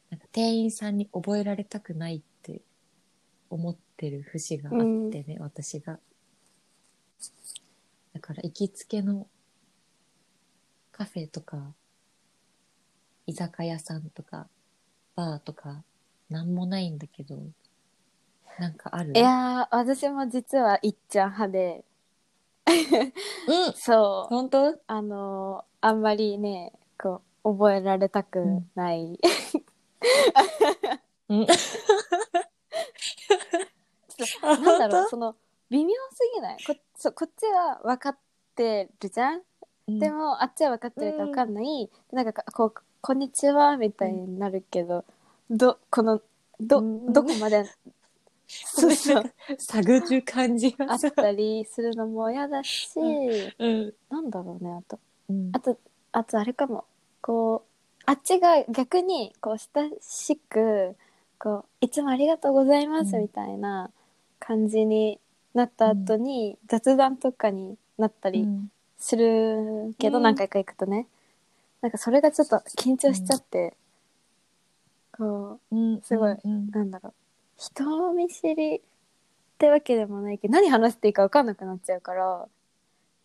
[0.09, 2.61] なんか店員さんに覚えられたくないって
[3.49, 4.77] 思ってる節があっ
[5.11, 5.99] てね、私が。
[8.23, 9.27] だから行きつけの
[10.93, 11.73] カフェとか、
[13.27, 14.47] 居酒屋さんとか、
[15.13, 15.83] バーとか、
[16.29, 17.37] なんもないんだけど、
[18.59, 19.11] なんかある？
[19.13, 21.83] いやー私も実はいっちゃん派で。
[22.65, 23.73] うん。
[23.73, 24.33] そう。
[24.33, 24.79] 本当？
[24.87, 29.19] あのーあんまりねこう覚えられたくない、
[31.27, 31.45] うん。
[34.41, 35.35] なんだろう本その
[35.69, 36.63] 微妙すぎない？
[36.65, 38.17] こそうこっちは分かっ
[38.55, 39.41] てるじゃん、
[39.87, 45.03] 当でもあっちは分かってるか分かんない、なんかこう「こんにちは」みたいになるけど、
[45.49, 46.21] どこの
[46.61, 47.11] ど,、うん。
[47.11, 47.65] どこまで？
[48.47, 49.23] そうそう。
[49.57, 50.99] 探る感じあっ。
[50.99, 53.93] たりするのも嫌だし、うん。
[54.09, 54.97] なんだろうねあと。
[55.29, 55.49] うん。
[55.51, 55.77] あと
[56.13, 56.85] あとあれかも。
[57.21, 60.95] こうあっちが逆にこう親しく
[61.37, 63.23] こういつもありがとうございますうん。
[63.23, 63.91] みたいな
[64.39, 65.19] 感じに
[65.53, 68.47] なった後に雑談とかになったり
[68.97, 70.23] するけど、うん。
[70.23, 71.07] 何回か行くとね。
[71.81, 73.75] なんかそれがちょっと緊張しちゃって、
[75.15, 76.01] こうん。
[76.01, 76.37] すごい
[76.71, 77.13] なんだろう。
[77.57, 78.81] 人見知りっ
[79.57, 82.47] てわけでもないけど何話していいか分かんなくなっちゃうから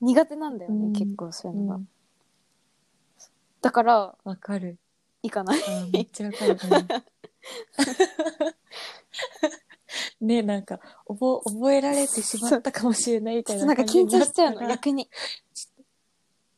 [0.00, 0.92] 苦手なんだよね、うん。
[0.92, 1.88] 結構そういうのが、うん。
[3.62, 4.76] だからわかる。
[5.22, 5.60] 行かない。
[5.66, 6.58] あめっちゃわかる。
[10.20, 15.08] うんね、なんか、覚覚えられてしまったかもしれないみたいななんか緊張しちゃうの、逆に。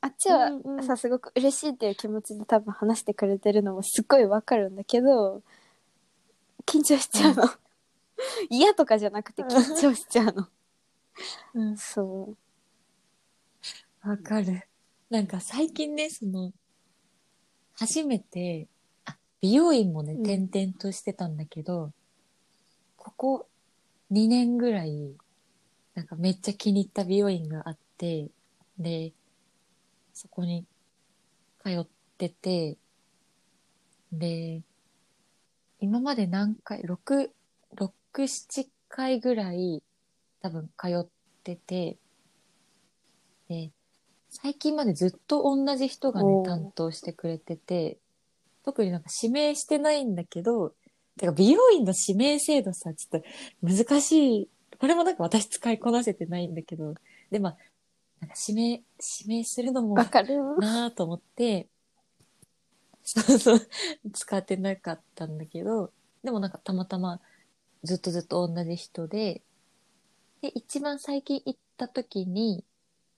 [0.02, 5.42] あっちはうんうんさ、すごく嬉しいっていう気持ちで多分話してくれてるのもすっごいわかるんだけど、
[6.64, 7.44] 緊張しちゃうの。
[8.48, 10.48] 嫌とかじゃなくて緊張しちゃうの。
[11.54, 12.34] うんそ
[14.04, 14.08] う。
[14.08, 14.62] わかる。
[15.10, 16.52] なんか最近ね、その、
[17.74, 18.68] 初めて、
[19.04, 21.92] あ、美容院もね、うん転々としてたんだけど、
[22.96, 23.49] ここ
[24.10, 25.14] 2年ぐらい、
[25.94, 28.28] なんかめっちゃ気に入った美容院があって、
[28.78, 29.12] で、
[30.12, 30.66] そこに
[31.62, 31.86] 通っ
[32.18, 32.76] てて、
[34.12, 34.62] で、
[35.78, 37.32] 今まで何回、6、
[37.76, 39.82] 6、7回ぐらい
[40.42, 41.06] 多分通っ
[41.44, 41.96] てて、
[43.48, 43.70] で、
[44.28, 47.98] 最近までずっと同じ人がね担当してくれてて、
[48.64, 50.74] 特になんか指名してないんだけど、
[51.20, 53.26] てか美容院の指名制度さ、ちょっと
[53.62, 54.48] 難しい。
[54.78, 56.94] これもなんか私使いこなせてないんだけど、
[57.30, 57.56] で、まあ、
[58.20, 58.84] なんか指名、指
[59.26, 61.68] 名するのもわかるなぁと思って、
[63.04, 63.60] そうそう、
[64.14, 65.92] 使ってなかったんだけど、
[66.24, 67.20] でもなんかたまたま
[67.82, 69.42] ずっとずっと同じ人で、
[70.40, 72.64] で、一番最近行った時に、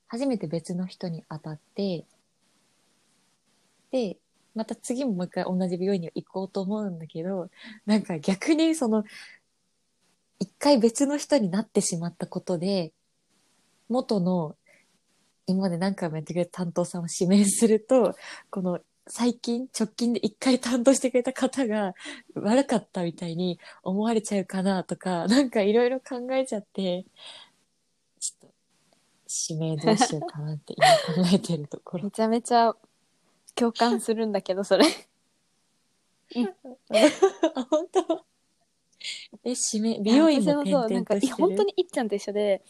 [0.08, 2.04] 初めて別の人に当たって、
[3.92, 4.18] で、
[4.54, 7.50] また次ももう一回同じ美容院に行こうと思うんだけど、
[7.86, 9.04] なんか逆にその、
[10.38, 12.92] 一回別の人になってしまったことで、
[13.88, 14.56] 元の
[15.46, 18.14] 今まで何回もやってくれた担当さんを指名すると、
[18.50, 21.94] この最近、直近で一回担当してくれた方が
[22.34, 27.04] 悪かったみたいに思われちゃうかなとか、なんかいろいろ考えちゃって、
[28.20, 28.54] ちょっと、
[29.50, 32.10] 指名どうしようかなって今考えてるところめ。
[32.10, 32.74] ちゃめちゃ
[33.54, 34.84] 共感するんだけど、それ。
[37.54, 38.24] あ、本当
[39.44, 42.62] え、指名、美容院も転私もそう、なんか、々としてる本当にいっちゃんと一緒で、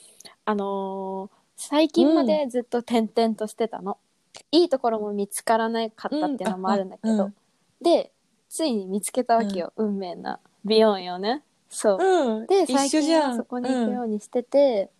[0.45, 3.99] あのー最近までずっと転々としてたの。
[4.51, 7.35] いいところも見つからなかったっていうのもあるんだけど、うんあうん
[7.81, 8.13] で、
[8.49, 11.43] ついに見つけたわけよ、運命な美容院をね。
[11.69, 11.99] そう。
[12.05, 12.47] うん。
[12.47, 13.23] で、一最緒じゃん。
[13.23, 14.91] 近はそこに行くうんようにしてて、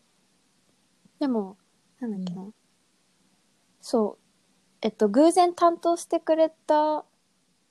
[1.19, 1.57] でも、
[2.01, 2.47] なんだっけな。
[3.81, 4.22] そう。
[4.83, 7.05] えっと、偶然担当してくれた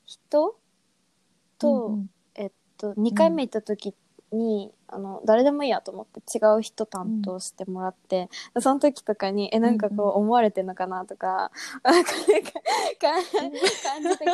[0.05, 0.55] 人
[1.59, 3.93] と、うんうんえっと、2回目行った時
[4.31, 11.51] に、あの、誰でもいいやと思って違う人担当してもらって、その時とかに、え、なんかこう思われてんのかなとか、
[11.83, 12.17] なんか、か
[13.01, 13.21] 感
[14.03, 14.25] じて、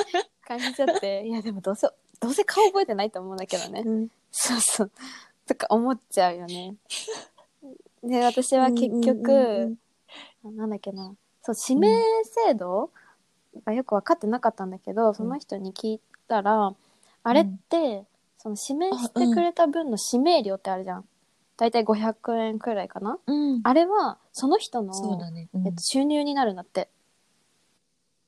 [0.46, 1.88] 感じちゃって、 いやでもどうせ、
[2.20, 3.82] どうせ顔覚えてないと思うんだけどね。
[3.86, 4.92] うんそうそう。
[5.48, 6.76] とか思っちゃうよね。
[8.04, 9.32] で、私は結うんうん局、
[10.44, 11.14] うんなんだっけな、
[11.54, 11.90] そう、指名
[12.48, 12.90] 制度？
[13.66, 16.74] がよく分かってなかったんだけど、その人に聞いたら、
[17.24, 18.06] あれって、
[18.38, 21.06] その指名してくれた分の指名料ってあるじゃん。
[21.58, 23.18] だいたい500円くらいかな？
[23.26, 23.62] うん。
[23.64, 24.94] あれは、その人の、
[25.32, 25.50] ね。
[25.54, 26.90] うんえっと、収入になるんだって。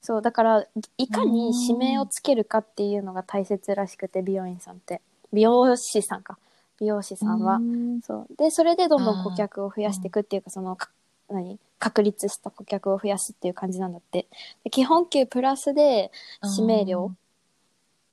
[0.01, 0.65] そう、だから、
[0.97, 5.01] いかに指名をつけるかっていうのが大切らしくて、美容院さんって。
[5.31, 6.39] 美容師さんか。
[6.79, 7.57] 美容師さんは。
[7.57, 8.35] うんそう。
[8.35, 10.89] で、それでどんどん顧客を増やしていくっていうか、その、か
[11.29, 11.59] 何？
[11.79, 14.27] 確立した顧客を増やすっていう感じなんだって。
[14.63, 16.11] で基本給プラスで
[16.57, 17.13] 指名料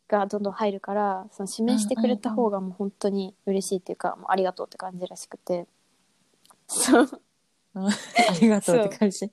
[0.09, 5.67] がどんどん入るから、その指名してくれた方がもう本当に嬉しいっていうか、もうありがとうって感じらしくて。
[6.69, 7.09] そう。
[7.75, 7.89] あ
[8.41, 9.27] りがとうって感じ。
[9.27, 9.31] っ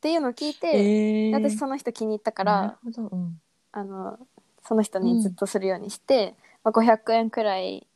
[0.00, 3.16] ていうのを聞いて、えー私その人気に入ったかなるら、ほど。
[3.16, 3.40] うん。
[3.72, 4.18] あの、
[4.64, 7.86] その人にずっとするようにして、まあ、500円くらい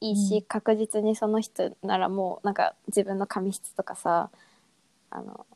[0.00, 4.30] いいし、うん確実にその人ならもうなんか自分の髪質とかさ、
[5.10, 5.46] あの、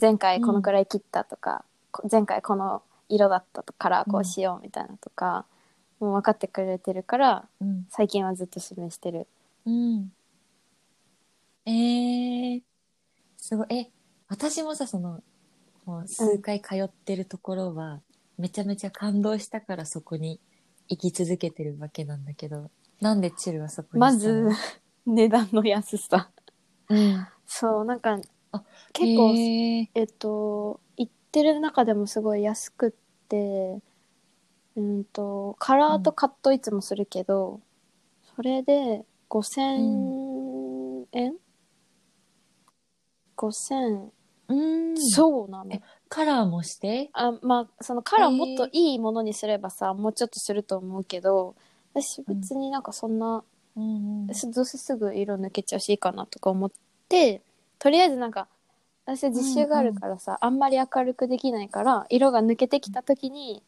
[0.00, 5.44] 前回このくらい切ったとか、こ前回この色だったからこうしようみたいなとか、
[5.98, 7.86] もう分かってくれてるから、うん。
[7.90, 9.26] 最近はずっと指名してる。
[9.66, 10.12] うん。
[11.66, 12.62] えー、
[13.36, 13.66] すごい。
[13.70, 13.90] え、
[14.28, 15.22] 私もさ、その、
[15.84, 18.00] もう数回通ってるところは、
[18.38, 20.40] めちゃめちゃ感動したからそこに
[20.88, 22.70] 行き続けてるわけなんだけど、
[23.00, 24.50] なんでチルはそこにましたの？
[24.50, 24.56] ず、
[25.06, 26.30] 値段の安さ。
[26.88, 27.26] うん。
[27.46, 28.18] そう、なんか
[28.52, 32.90] あ、結構、えーえっと、行ってる中でもすごい安くっ
[33.28, 33.80] て、
[34.76, 37.60] うんと、カラーとカットいつもするけど、
[38.36, 41.34] それで5000円、
[43.36, 44.12] ?5000、
[44.48, 44.96] うん。
[44.96, 45.80] そうなのえ。
[46.08, 47.10] カラーもして？
[47.12, 51.54] あ、まあ、そのカラーもっといいものにすればさ、もうちょっとすると思うけど、
[51.94, 53.42] 私別になんかそんな、
[53.76, 54.34] うんうん。
[54.34, 56.70] すどうせすぐ色抜けちゃうしいいかなとか思っ
[57.08, 57.42] て
[57.78, 58.48] とりあえずなんか
[59.06, 63.62] 私は実習があるからさ、あんまり明るくできないから色が抜けてきた時に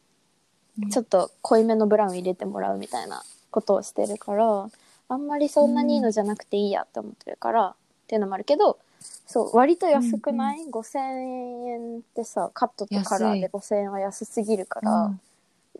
[0.81, 0.89] うん。
[0.89, 4.69] ちょっと濃いめのブラウン入れてもらうみたいなことをしてるから
[5.09, 7.73] あんまりそんなにいいのじゃなくていいやって思ってるから、っ
[8.07, 8.79] ていうのもあるけど
[9.27, 15.19] そう割と安くない、?5000 円ってさカットとカラーで5000円は安すぎるから、うん。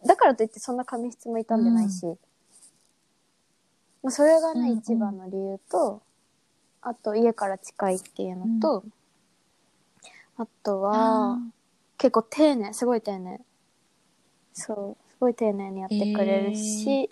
[0.05, 2.05] だからといってそんな髪質も傷んでないし、
[4.03, 4.77] まあ、それがね、うんうん。
[4.77, 6.01] 一番の理由と
[6.81, 8.83] あと家から近いっていうのと、
[10.37, 11.39] あとは
[11.97, 13.39] 結構丁寧すごい丁寧。
[14.53, 17.09] そうすごい丁寧にやってくれるし、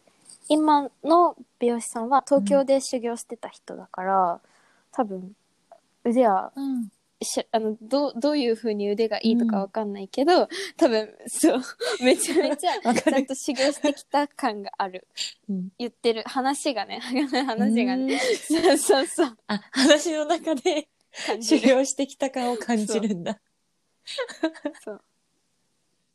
[0.50, 4.42] 今の美容師さんは東京で修行してた人だから、
[4.92, 5.34] 多分
[6.04, 11.62] 腕はうんしあのどうどういう風に腕がいいとかわかんないけど、多分そう
[12.04, 13.02] めちゃめちゃわかる。
[13.02, 15.08] ちゃんと修行してきた感がある。
[15.50, 15.70] うん。
[15.78, 16.24] 言ってる。
[16.26, 17.00] 話がね
[17.46, 18.14] 話がね。
[18.14, 18.20] うん。
[18.20, 19.38] そうそうそう。
[19.48, 21.76] あ話の中で修感じる。
[21.76, 23.40] 行してきた感を感じるんだ。
[24.84, 25.02] そう。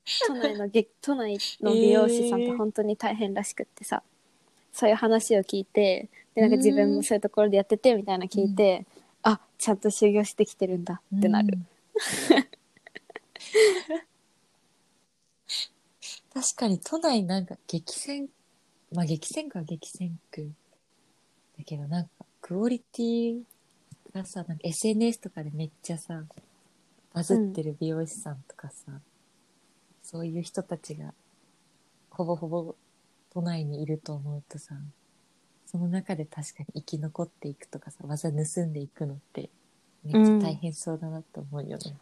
[0.29, 4.03] 都内のげ都内の美容師さんって本当に大変らしくってさ、
[4.73, 8.87] そういう話を聞いてでなんか自分もそういうところでやっててみたいなの聞いて、
[9.29, 11.03] あちゃんと修行してきてるんだ。
[11.17, 11.67] ってなる、うん。
[16.33, 18.29] 確かに都内なんか激戦
[18.93, 20.53] まあ激戦区は激戦区
[21.59, 22.11] だけどなんか
[22.41, 23.43] クオリティ
[24.15, 26.23] がさなんか SNS とかでめっちゃさ
[27.12, 29.01] バズってる美容師さんとかさ、
[30.03, 31.15] そういう人たちが
[32.11, 32.77] ほぼほぼ
[33.31, 34.77] 都内にいると思うとさ
[35.66, 39.50] その中で確かに生き残っていくとかさ技盗んでいくのって
[40.05, 41.96] めっちゃ大変そうだなと思うよね。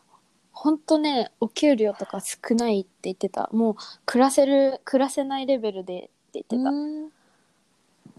[0.53, 3.49] ほんとねお給料とか少ないって言ってた。
[3.53, 3.75] もう
[4.07, 7.11] 暮らせる暮らせないレベルでって言ってた、うん。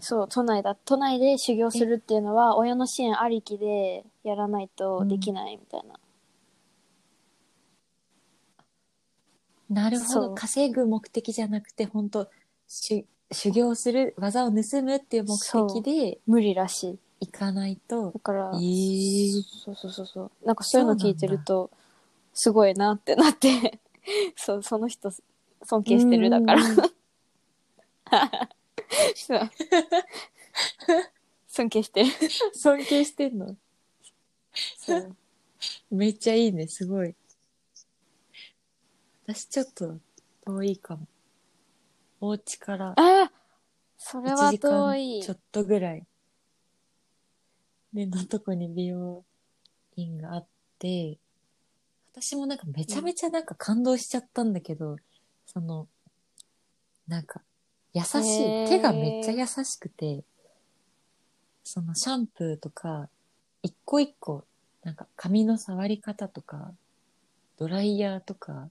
[0.00, 0.74] そう都内だ。
[0.84, 5.98] 都内で修行するっていうのは親の支援ありきでやらないとできないみたいな、
[9.68, 10.34] なるほど。
[10.34, 12.28] 稼ぐ目的じゃなくて、本当
[12.68, 15.36] 修修行する、技を盗むっていう目
[15.68, 16.98] 的で無理らしい。
[17.20, 18.20] 行かないとだ。
[18.20, 20.30] から、えーそうそうそうそう。
[20.44, 21.70] なんかそういうの聞いてると
[22.34, 23.80] すごいなってなって
[24.36, 25.10] そうその人
[25.64, 26.62] 尊敬してるだから。
[31.48, 32.10] 尊敬してる。
[32.54, 33.56] 尊敬してんの？
[34.78, 35.16] そう。
[35.90, 37.14] めっちゃいいね、すごい。
[39.26, 39.98] 私ちょっと
[40.44, 41.06] 遠いかも。
[42.20, 43.30] お家からあ
[43.98, 46.06] それ1は時遠い間ちょっとぐらい。
[47.92, 49.24] で、のとこに美容
[49.96, 50.46] 院があっ
[50.78, 51.18] て、
[52.12, 54.96] 私もなんかめちゃめちゃなんか感動しちゃったんだけど、
[55.46, 55.88] その、
[57.08, 57.40] なんか、
[57.92, 60.24] 優しい、手がめっちゃ優しくて、
[61.64, 63.08] そのシャンプーとか、
[63.62, 64.44] 一個一個、
[64.82, 66.72] なんか髪の触り方とか、
[67.58, 68.68] ドライヤーとか、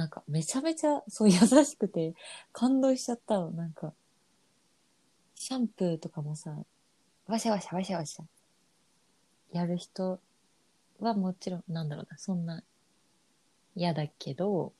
[0.00, 2.14] なんかめちゃめちゃそう優しくて
[2.54, 3.50] 感動しちゃったの。
[3.50, 3.92] なんか、
[5.34, 6.56] シャンプーとかもさ、
[7.26, 8.24] わしゃわしゃわしゃわしゃ、
[9.52, 10.18] やる人
[11.00, 12.62] はもちろん、なんだろうな、そんな
[13.76, 14.72] 嫌だけど、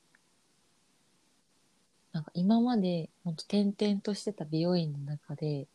[2.12, 5.66] なんか今までほんと転々としてた美容院の中で、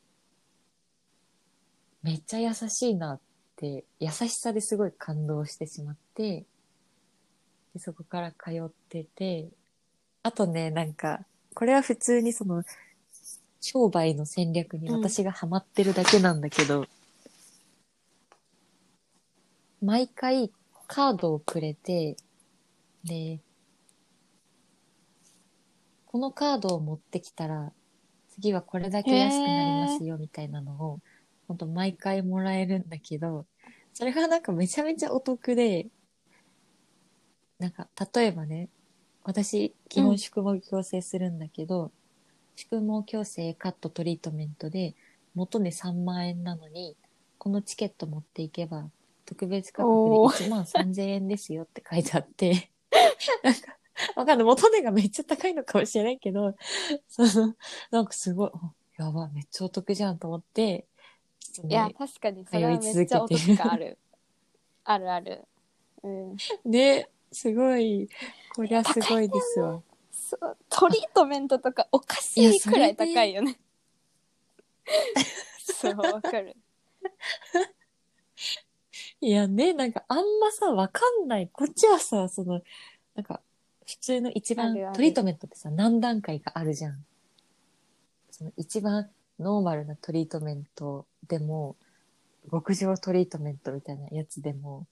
[2.02, 3.20] めっちゃ優しいなっ
[3.58, 6.46] て、優しさですごい感動してしまって、
[7.76, 9.50] でそこから通ってて、
[10.24, 12.64] あとね、なんか、これは普通にその、
[13.60, 16.88] 商売の戦略に私がハマってるだけなんだけど、
[19.82, 20.54] 毎回
[20.88, 22.16] カードをくれて、
[23.04, 23.42] で、
[26.06, 27.74] このカードを持ってきたら、
[28.30, 31.00] 次はこれだけ安くなりますよみたいなのを、
[31.50, 33.46] ほんと毎回もらえるんだけど、
[33.94, 35.88] それがなんかめちゃめちゃお得で、
[37.60, 38.70] なんか例えばね、
[39.24, 41.92] 私基本宿毛矯正するんだけど、
[42.56, 44.96] 宿毛矯正カットトリートメントで
[45.36, 46.96] 元値3万円なのに、
[47.38, 48.90] このチケット持っていけば
[49.26, 50.34] 特別価格でおー。
[50.34, 52.72] 1万3000円ですよって書いてあって、
[53.44, 53.78] なんか、
[54.16, 54.46] わかんない。
[54.46, 56.56] 元値がめっちゃ高いのかもしれないけど、
[57.08, 57.56] その、
[57.92, 60.88] なんかすごい、あやばい、めっちゃお得じゃんと思って、
[61.70, 63.98] いやね、確かにそれはめっちゃお得感ある。
[64.84, 65.48] あるある。
[66.04, 66.36] うん。
[66.66, 68.08] ね、すごい、
[68.56, 69.82] こりゃすごいですわ。
[70.10, 73.60] そうトリートメントとかおかしいくらい高いよね
[75.60, 76.56] そうわかる
[79.20, 81.50] いやね、なんかあんまさ、わかんない。
[81.52, 82.62] こっちはさ、その、
[83.16, 83.42] なんか、
[83.86, 87.06] 普通の一番あるあるトリートメントってさ、何段階かあるじゃん。
[88.32, 89.10] その一番
[89.40, 91.76] ノーマルなトリートメントでも、
[92.50, 94.88] 極上トリートメントみたいなやつでも、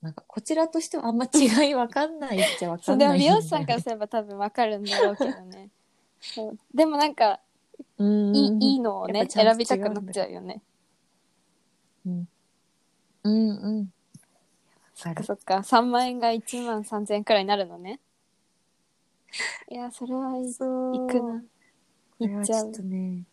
[0.00, 3.40] なんかこちらとしてはあんま違いわかんないっちゃわかんでもないんだよね。
[3.40, 5.70] 美容師さんからすれば多分わかるんだろうけどね。
[6.20, 7.40] そうでもなんか
[7.98, 8.34] うん。
[8.34, 10.62] いいいいのをね選びたくなっちゃうよね
[12.06, 12.28] うん。
[13.24, 13.48] うん。
[13.50, 13.88] うん。
[14.94, 15.62] そっかそっか。
[15.62, 18.00] 3万円が1万3000円くらいになるのね。
[19.70, 20.96] いやそれはいそう。
[20.96, 21.42] 行くな。
[22.18, 22.72] 行っちゃう。
[22.72, 23.24] とね、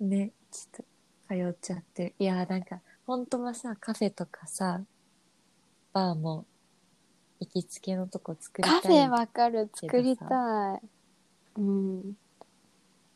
[0.00, 0.86] ね、ちょっ
[1.28, 2.04] と通っちゃって。
[2.04, 2.14] る。
[2.18, 4.80] いやーなんか、本当はさ、カフェとかさ、
[5.92, 6.46] バーも、
[7.40, 8.80] 行きつけのとこ作りたい。
[8.82, 10.80] カフェわかる作りたい
[11.56, 12.16] うん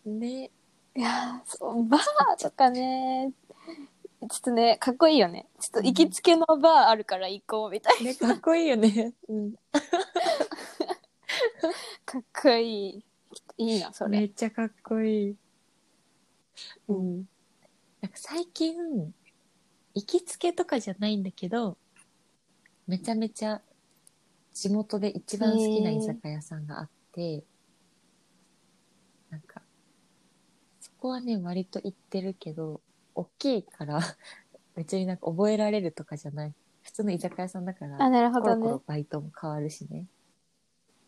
[0.05, 0.51] ね。
[0.95, 2.03] いやーそうバー
[2.43, 3.33] とかね
[4.21, 9.15] ちょっとねかっこいいよねちょっと行きつけのバーあるから行こうみたいなね、かっこいいよね。
[9.29, 9.55] うん。
[12.05, 13.05] かっこいい
[13.57, 15.37] いいなそれ、めっちゃかっこいい。
[16.89, 17.17] うん、
[18.01, 18.75] なんか最近、
[19.95, 21.79] 行きつけとかじゃないんだけど、
[22.93, 23.63] めちゃめちゃ
[24.53, 27.43] 地元で一番好きな居酒屋さんがあって、
[29.31, 29.63] なんか、
[30.79, 32.83] そこはね、割と行ってるけど、
[33.15, 33.99] 大きいから、
[34.77, 36.55] 別になんか覚えられるとかじゃない。
[36.83, 40.07] 普通の居酒屋さんだから、あなるほどコロコロねバイトも変わるしね。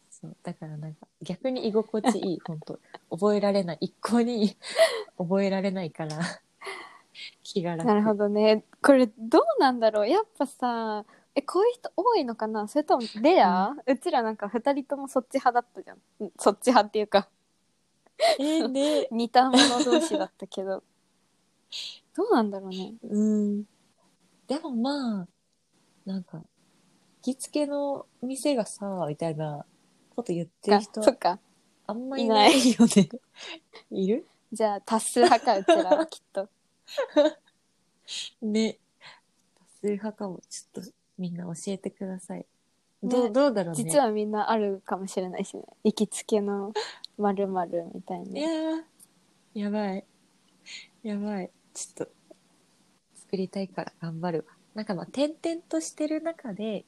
[0.08, 0.36] そう。
[0.42, 2.80] だからなんか、逆に居心地いい、本当
[3.10, 3.78] 覚えられない。
[3.82, 4.56] 一向に
[5.18, 6.18] 覚えられないから、
[7.42, 7.86] 気が楽。
[7.86, 11.04] なるほどねこれどうなんだろうやっぱさ
[11.36, 12.68] えこういう人多いのかな？
[12.68, 17.28] それともレア、うちらなんか2人ともそっち派だったじゃんうんそっち派っていうか
[18.38, 19.08] えー、ね。
[19.12, 20.82] 似た者同士だったけど
[22.14, 23.64] どうなんだろうねうん。
[24.46, 25.28] でもまあ、
[26.04, 26.44] なんか、行
[27.22, 29.64] きつけの店がさ、みたいな
[30.14, 31.40] こと言ってるか人そっか
[31.86, 33.08] あんまりいないよね。
[33.90, 34.26] いる？
[34.52, 36.48] じゃあ多数派かうちらはきっと
[38.42, 38.78] ね。
[39.56, 40.40] 多数派かも。
[40.48, 42.46] ちょっとみんな教えてください。
[43.02, 43.84] どう、ねどうだろうね。
[43.84, 46.72] 実はみんなあるかもしれないしね行きつけの
[47.18, 50.04] まるみたいいなやー、やばい。
[51.02, 51.50] やばい。
[51.74, 52.12] ちょっと、
[53.14, 54.54] 作りたいから頑張るわ。
[54.74, 56.84] なんかまあ、点々としてる中で、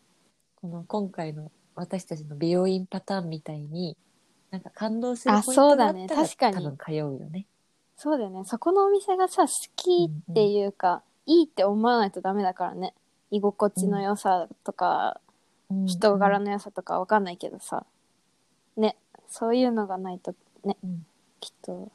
[0.57, 3.97] この今回の私たちの美容院パターンみたいに、
[4.51, 7.47] なんか感動するあポイントがあったらそうだね確かに多分通うよね。
[7.97, 12.95] そうだよねそこのお店がさ好きっていうか、いいって思わないとダメだからね
[13.31, 15.21] 居心地の良さとか、
[15.87, 17.85] 人柄の良さとかわかんないけどさ。
[18.77, 18.97] ね。
[19.29, 21.07] そういうのがないとね、うん。
[21.41, 21.91] きっと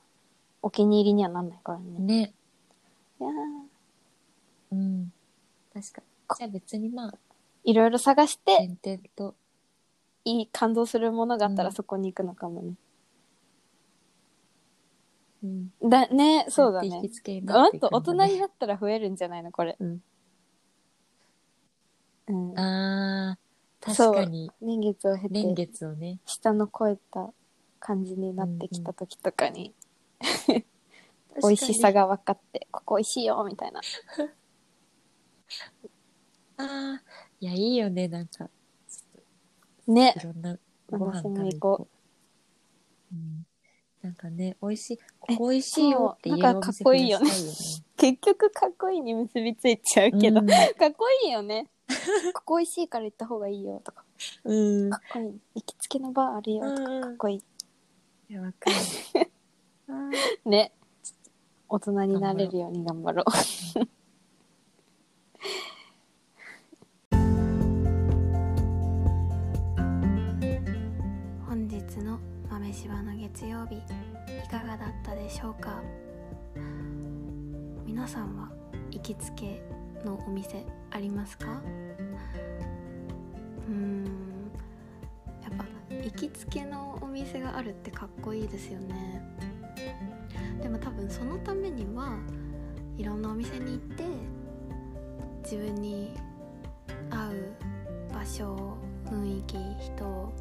[0.61, 2.33] お気に入りにはなんないからね、ね。
[3.19, 3.33] いやー。
[4.73, 5.13] うん。
[5.73, 6.37] 確かに。
[6.37, 7.13] じゃあ別にまあ、
[7.63, 9.35] いろいろ探して点々と、
[10.23, 11.75] いい感動するものがあったらうん。
[11.75, 12.73] そこに行くのかもね、
[15.43, 15.89] うん。
[15.89, 16.89] だねそうだね。
[16.89, 18.03] やって引き付けになあっていくんだね。
[18.03, 19.75] と大人になったら増えるんじゃないのこれ。
[19.79, 20.03] うん。
[22.31, 22.59] うん。
[22.59, 26.19] あー、そう確かに、年月を経年て月をね。
[26.25, 27.29] 下の超えた
[27.79, 29.73] 感じになってきた時とかに、
[31.41, 32.07] 美味しさが。
[32.07, 33.81] が分かってここ美味しいよみたいな。
[36.57, 37.03] ああ、
[37.39, 38.49] いや、いいよね、なんか、
[39.87, 40.13] ね。
[40.17, 40.57] いろんな
[40.89, 41.87] ご飯私も食べ行こ
[43.11, 43.15] う。
[43.15, 43.17] う。
[43.17, 43.45] ん。
[44.01, 47.25] なんかね、美味しい、こえこ美味しいよって言えるおそうなんかかっ店こいいよね。
[47.25, 50.47] 増やしたい結局かっこいいに結びついちゃうけど、うん。
[50.49, 50.55] か
[50.87, 51.67] っこいいよね
[52.33, 54.03] ここ美味しいから行った方がいいよとか。
[54.43, 54.89] うん。
[54.89, 55.39] かっこいい。
[55.55, 57.01] 行きつけのバーあるよとうん。
[57.01, 57.43] かかっこいい。
[58.29, 58.75] いや、わかる。
[59.87, 60.71] あーね
[61.67, 63.25] 大人になれるように頑張ろう。
[71.45, 72.19] 本日の
[72.49, 73.81] 豆柴の月曜日い
[74.49, 75.81] かがだったでしょうか？
[77.85, 78.49] 皆さんは
[78.91, 79.61] 行きつけ
[80.05, 81.61] のお店ありますか？
[83.67, 84.05] うん
[85.41, 85.65] やっぱ
[85.95, 89.21] 行きつけのお店があるってかっこいいですよね。
[90.61, 92.17] でも多分そのためには
[92.97, 94.03] いろんなお店に行って
[95.43, 96.13] 自分に
[97.09, 97.53] 合う
[98.13, 100.33] 場所雰囲気人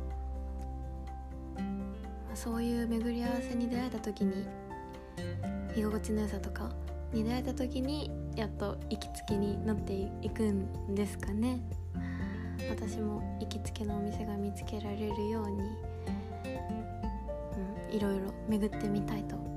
[2.34, 4.46] そういう巡り合わせに出会えた時に
[5.74, 6.70] 居心地の良さとか
[7.12, 11.61] に出会えた時にやっと行きつけになっていくんですかね。
[12.68, 15.62] 私も行きつけのお店が見つけられるように、
[17.91, 19.49] うん、いろいろ巡ってみたいと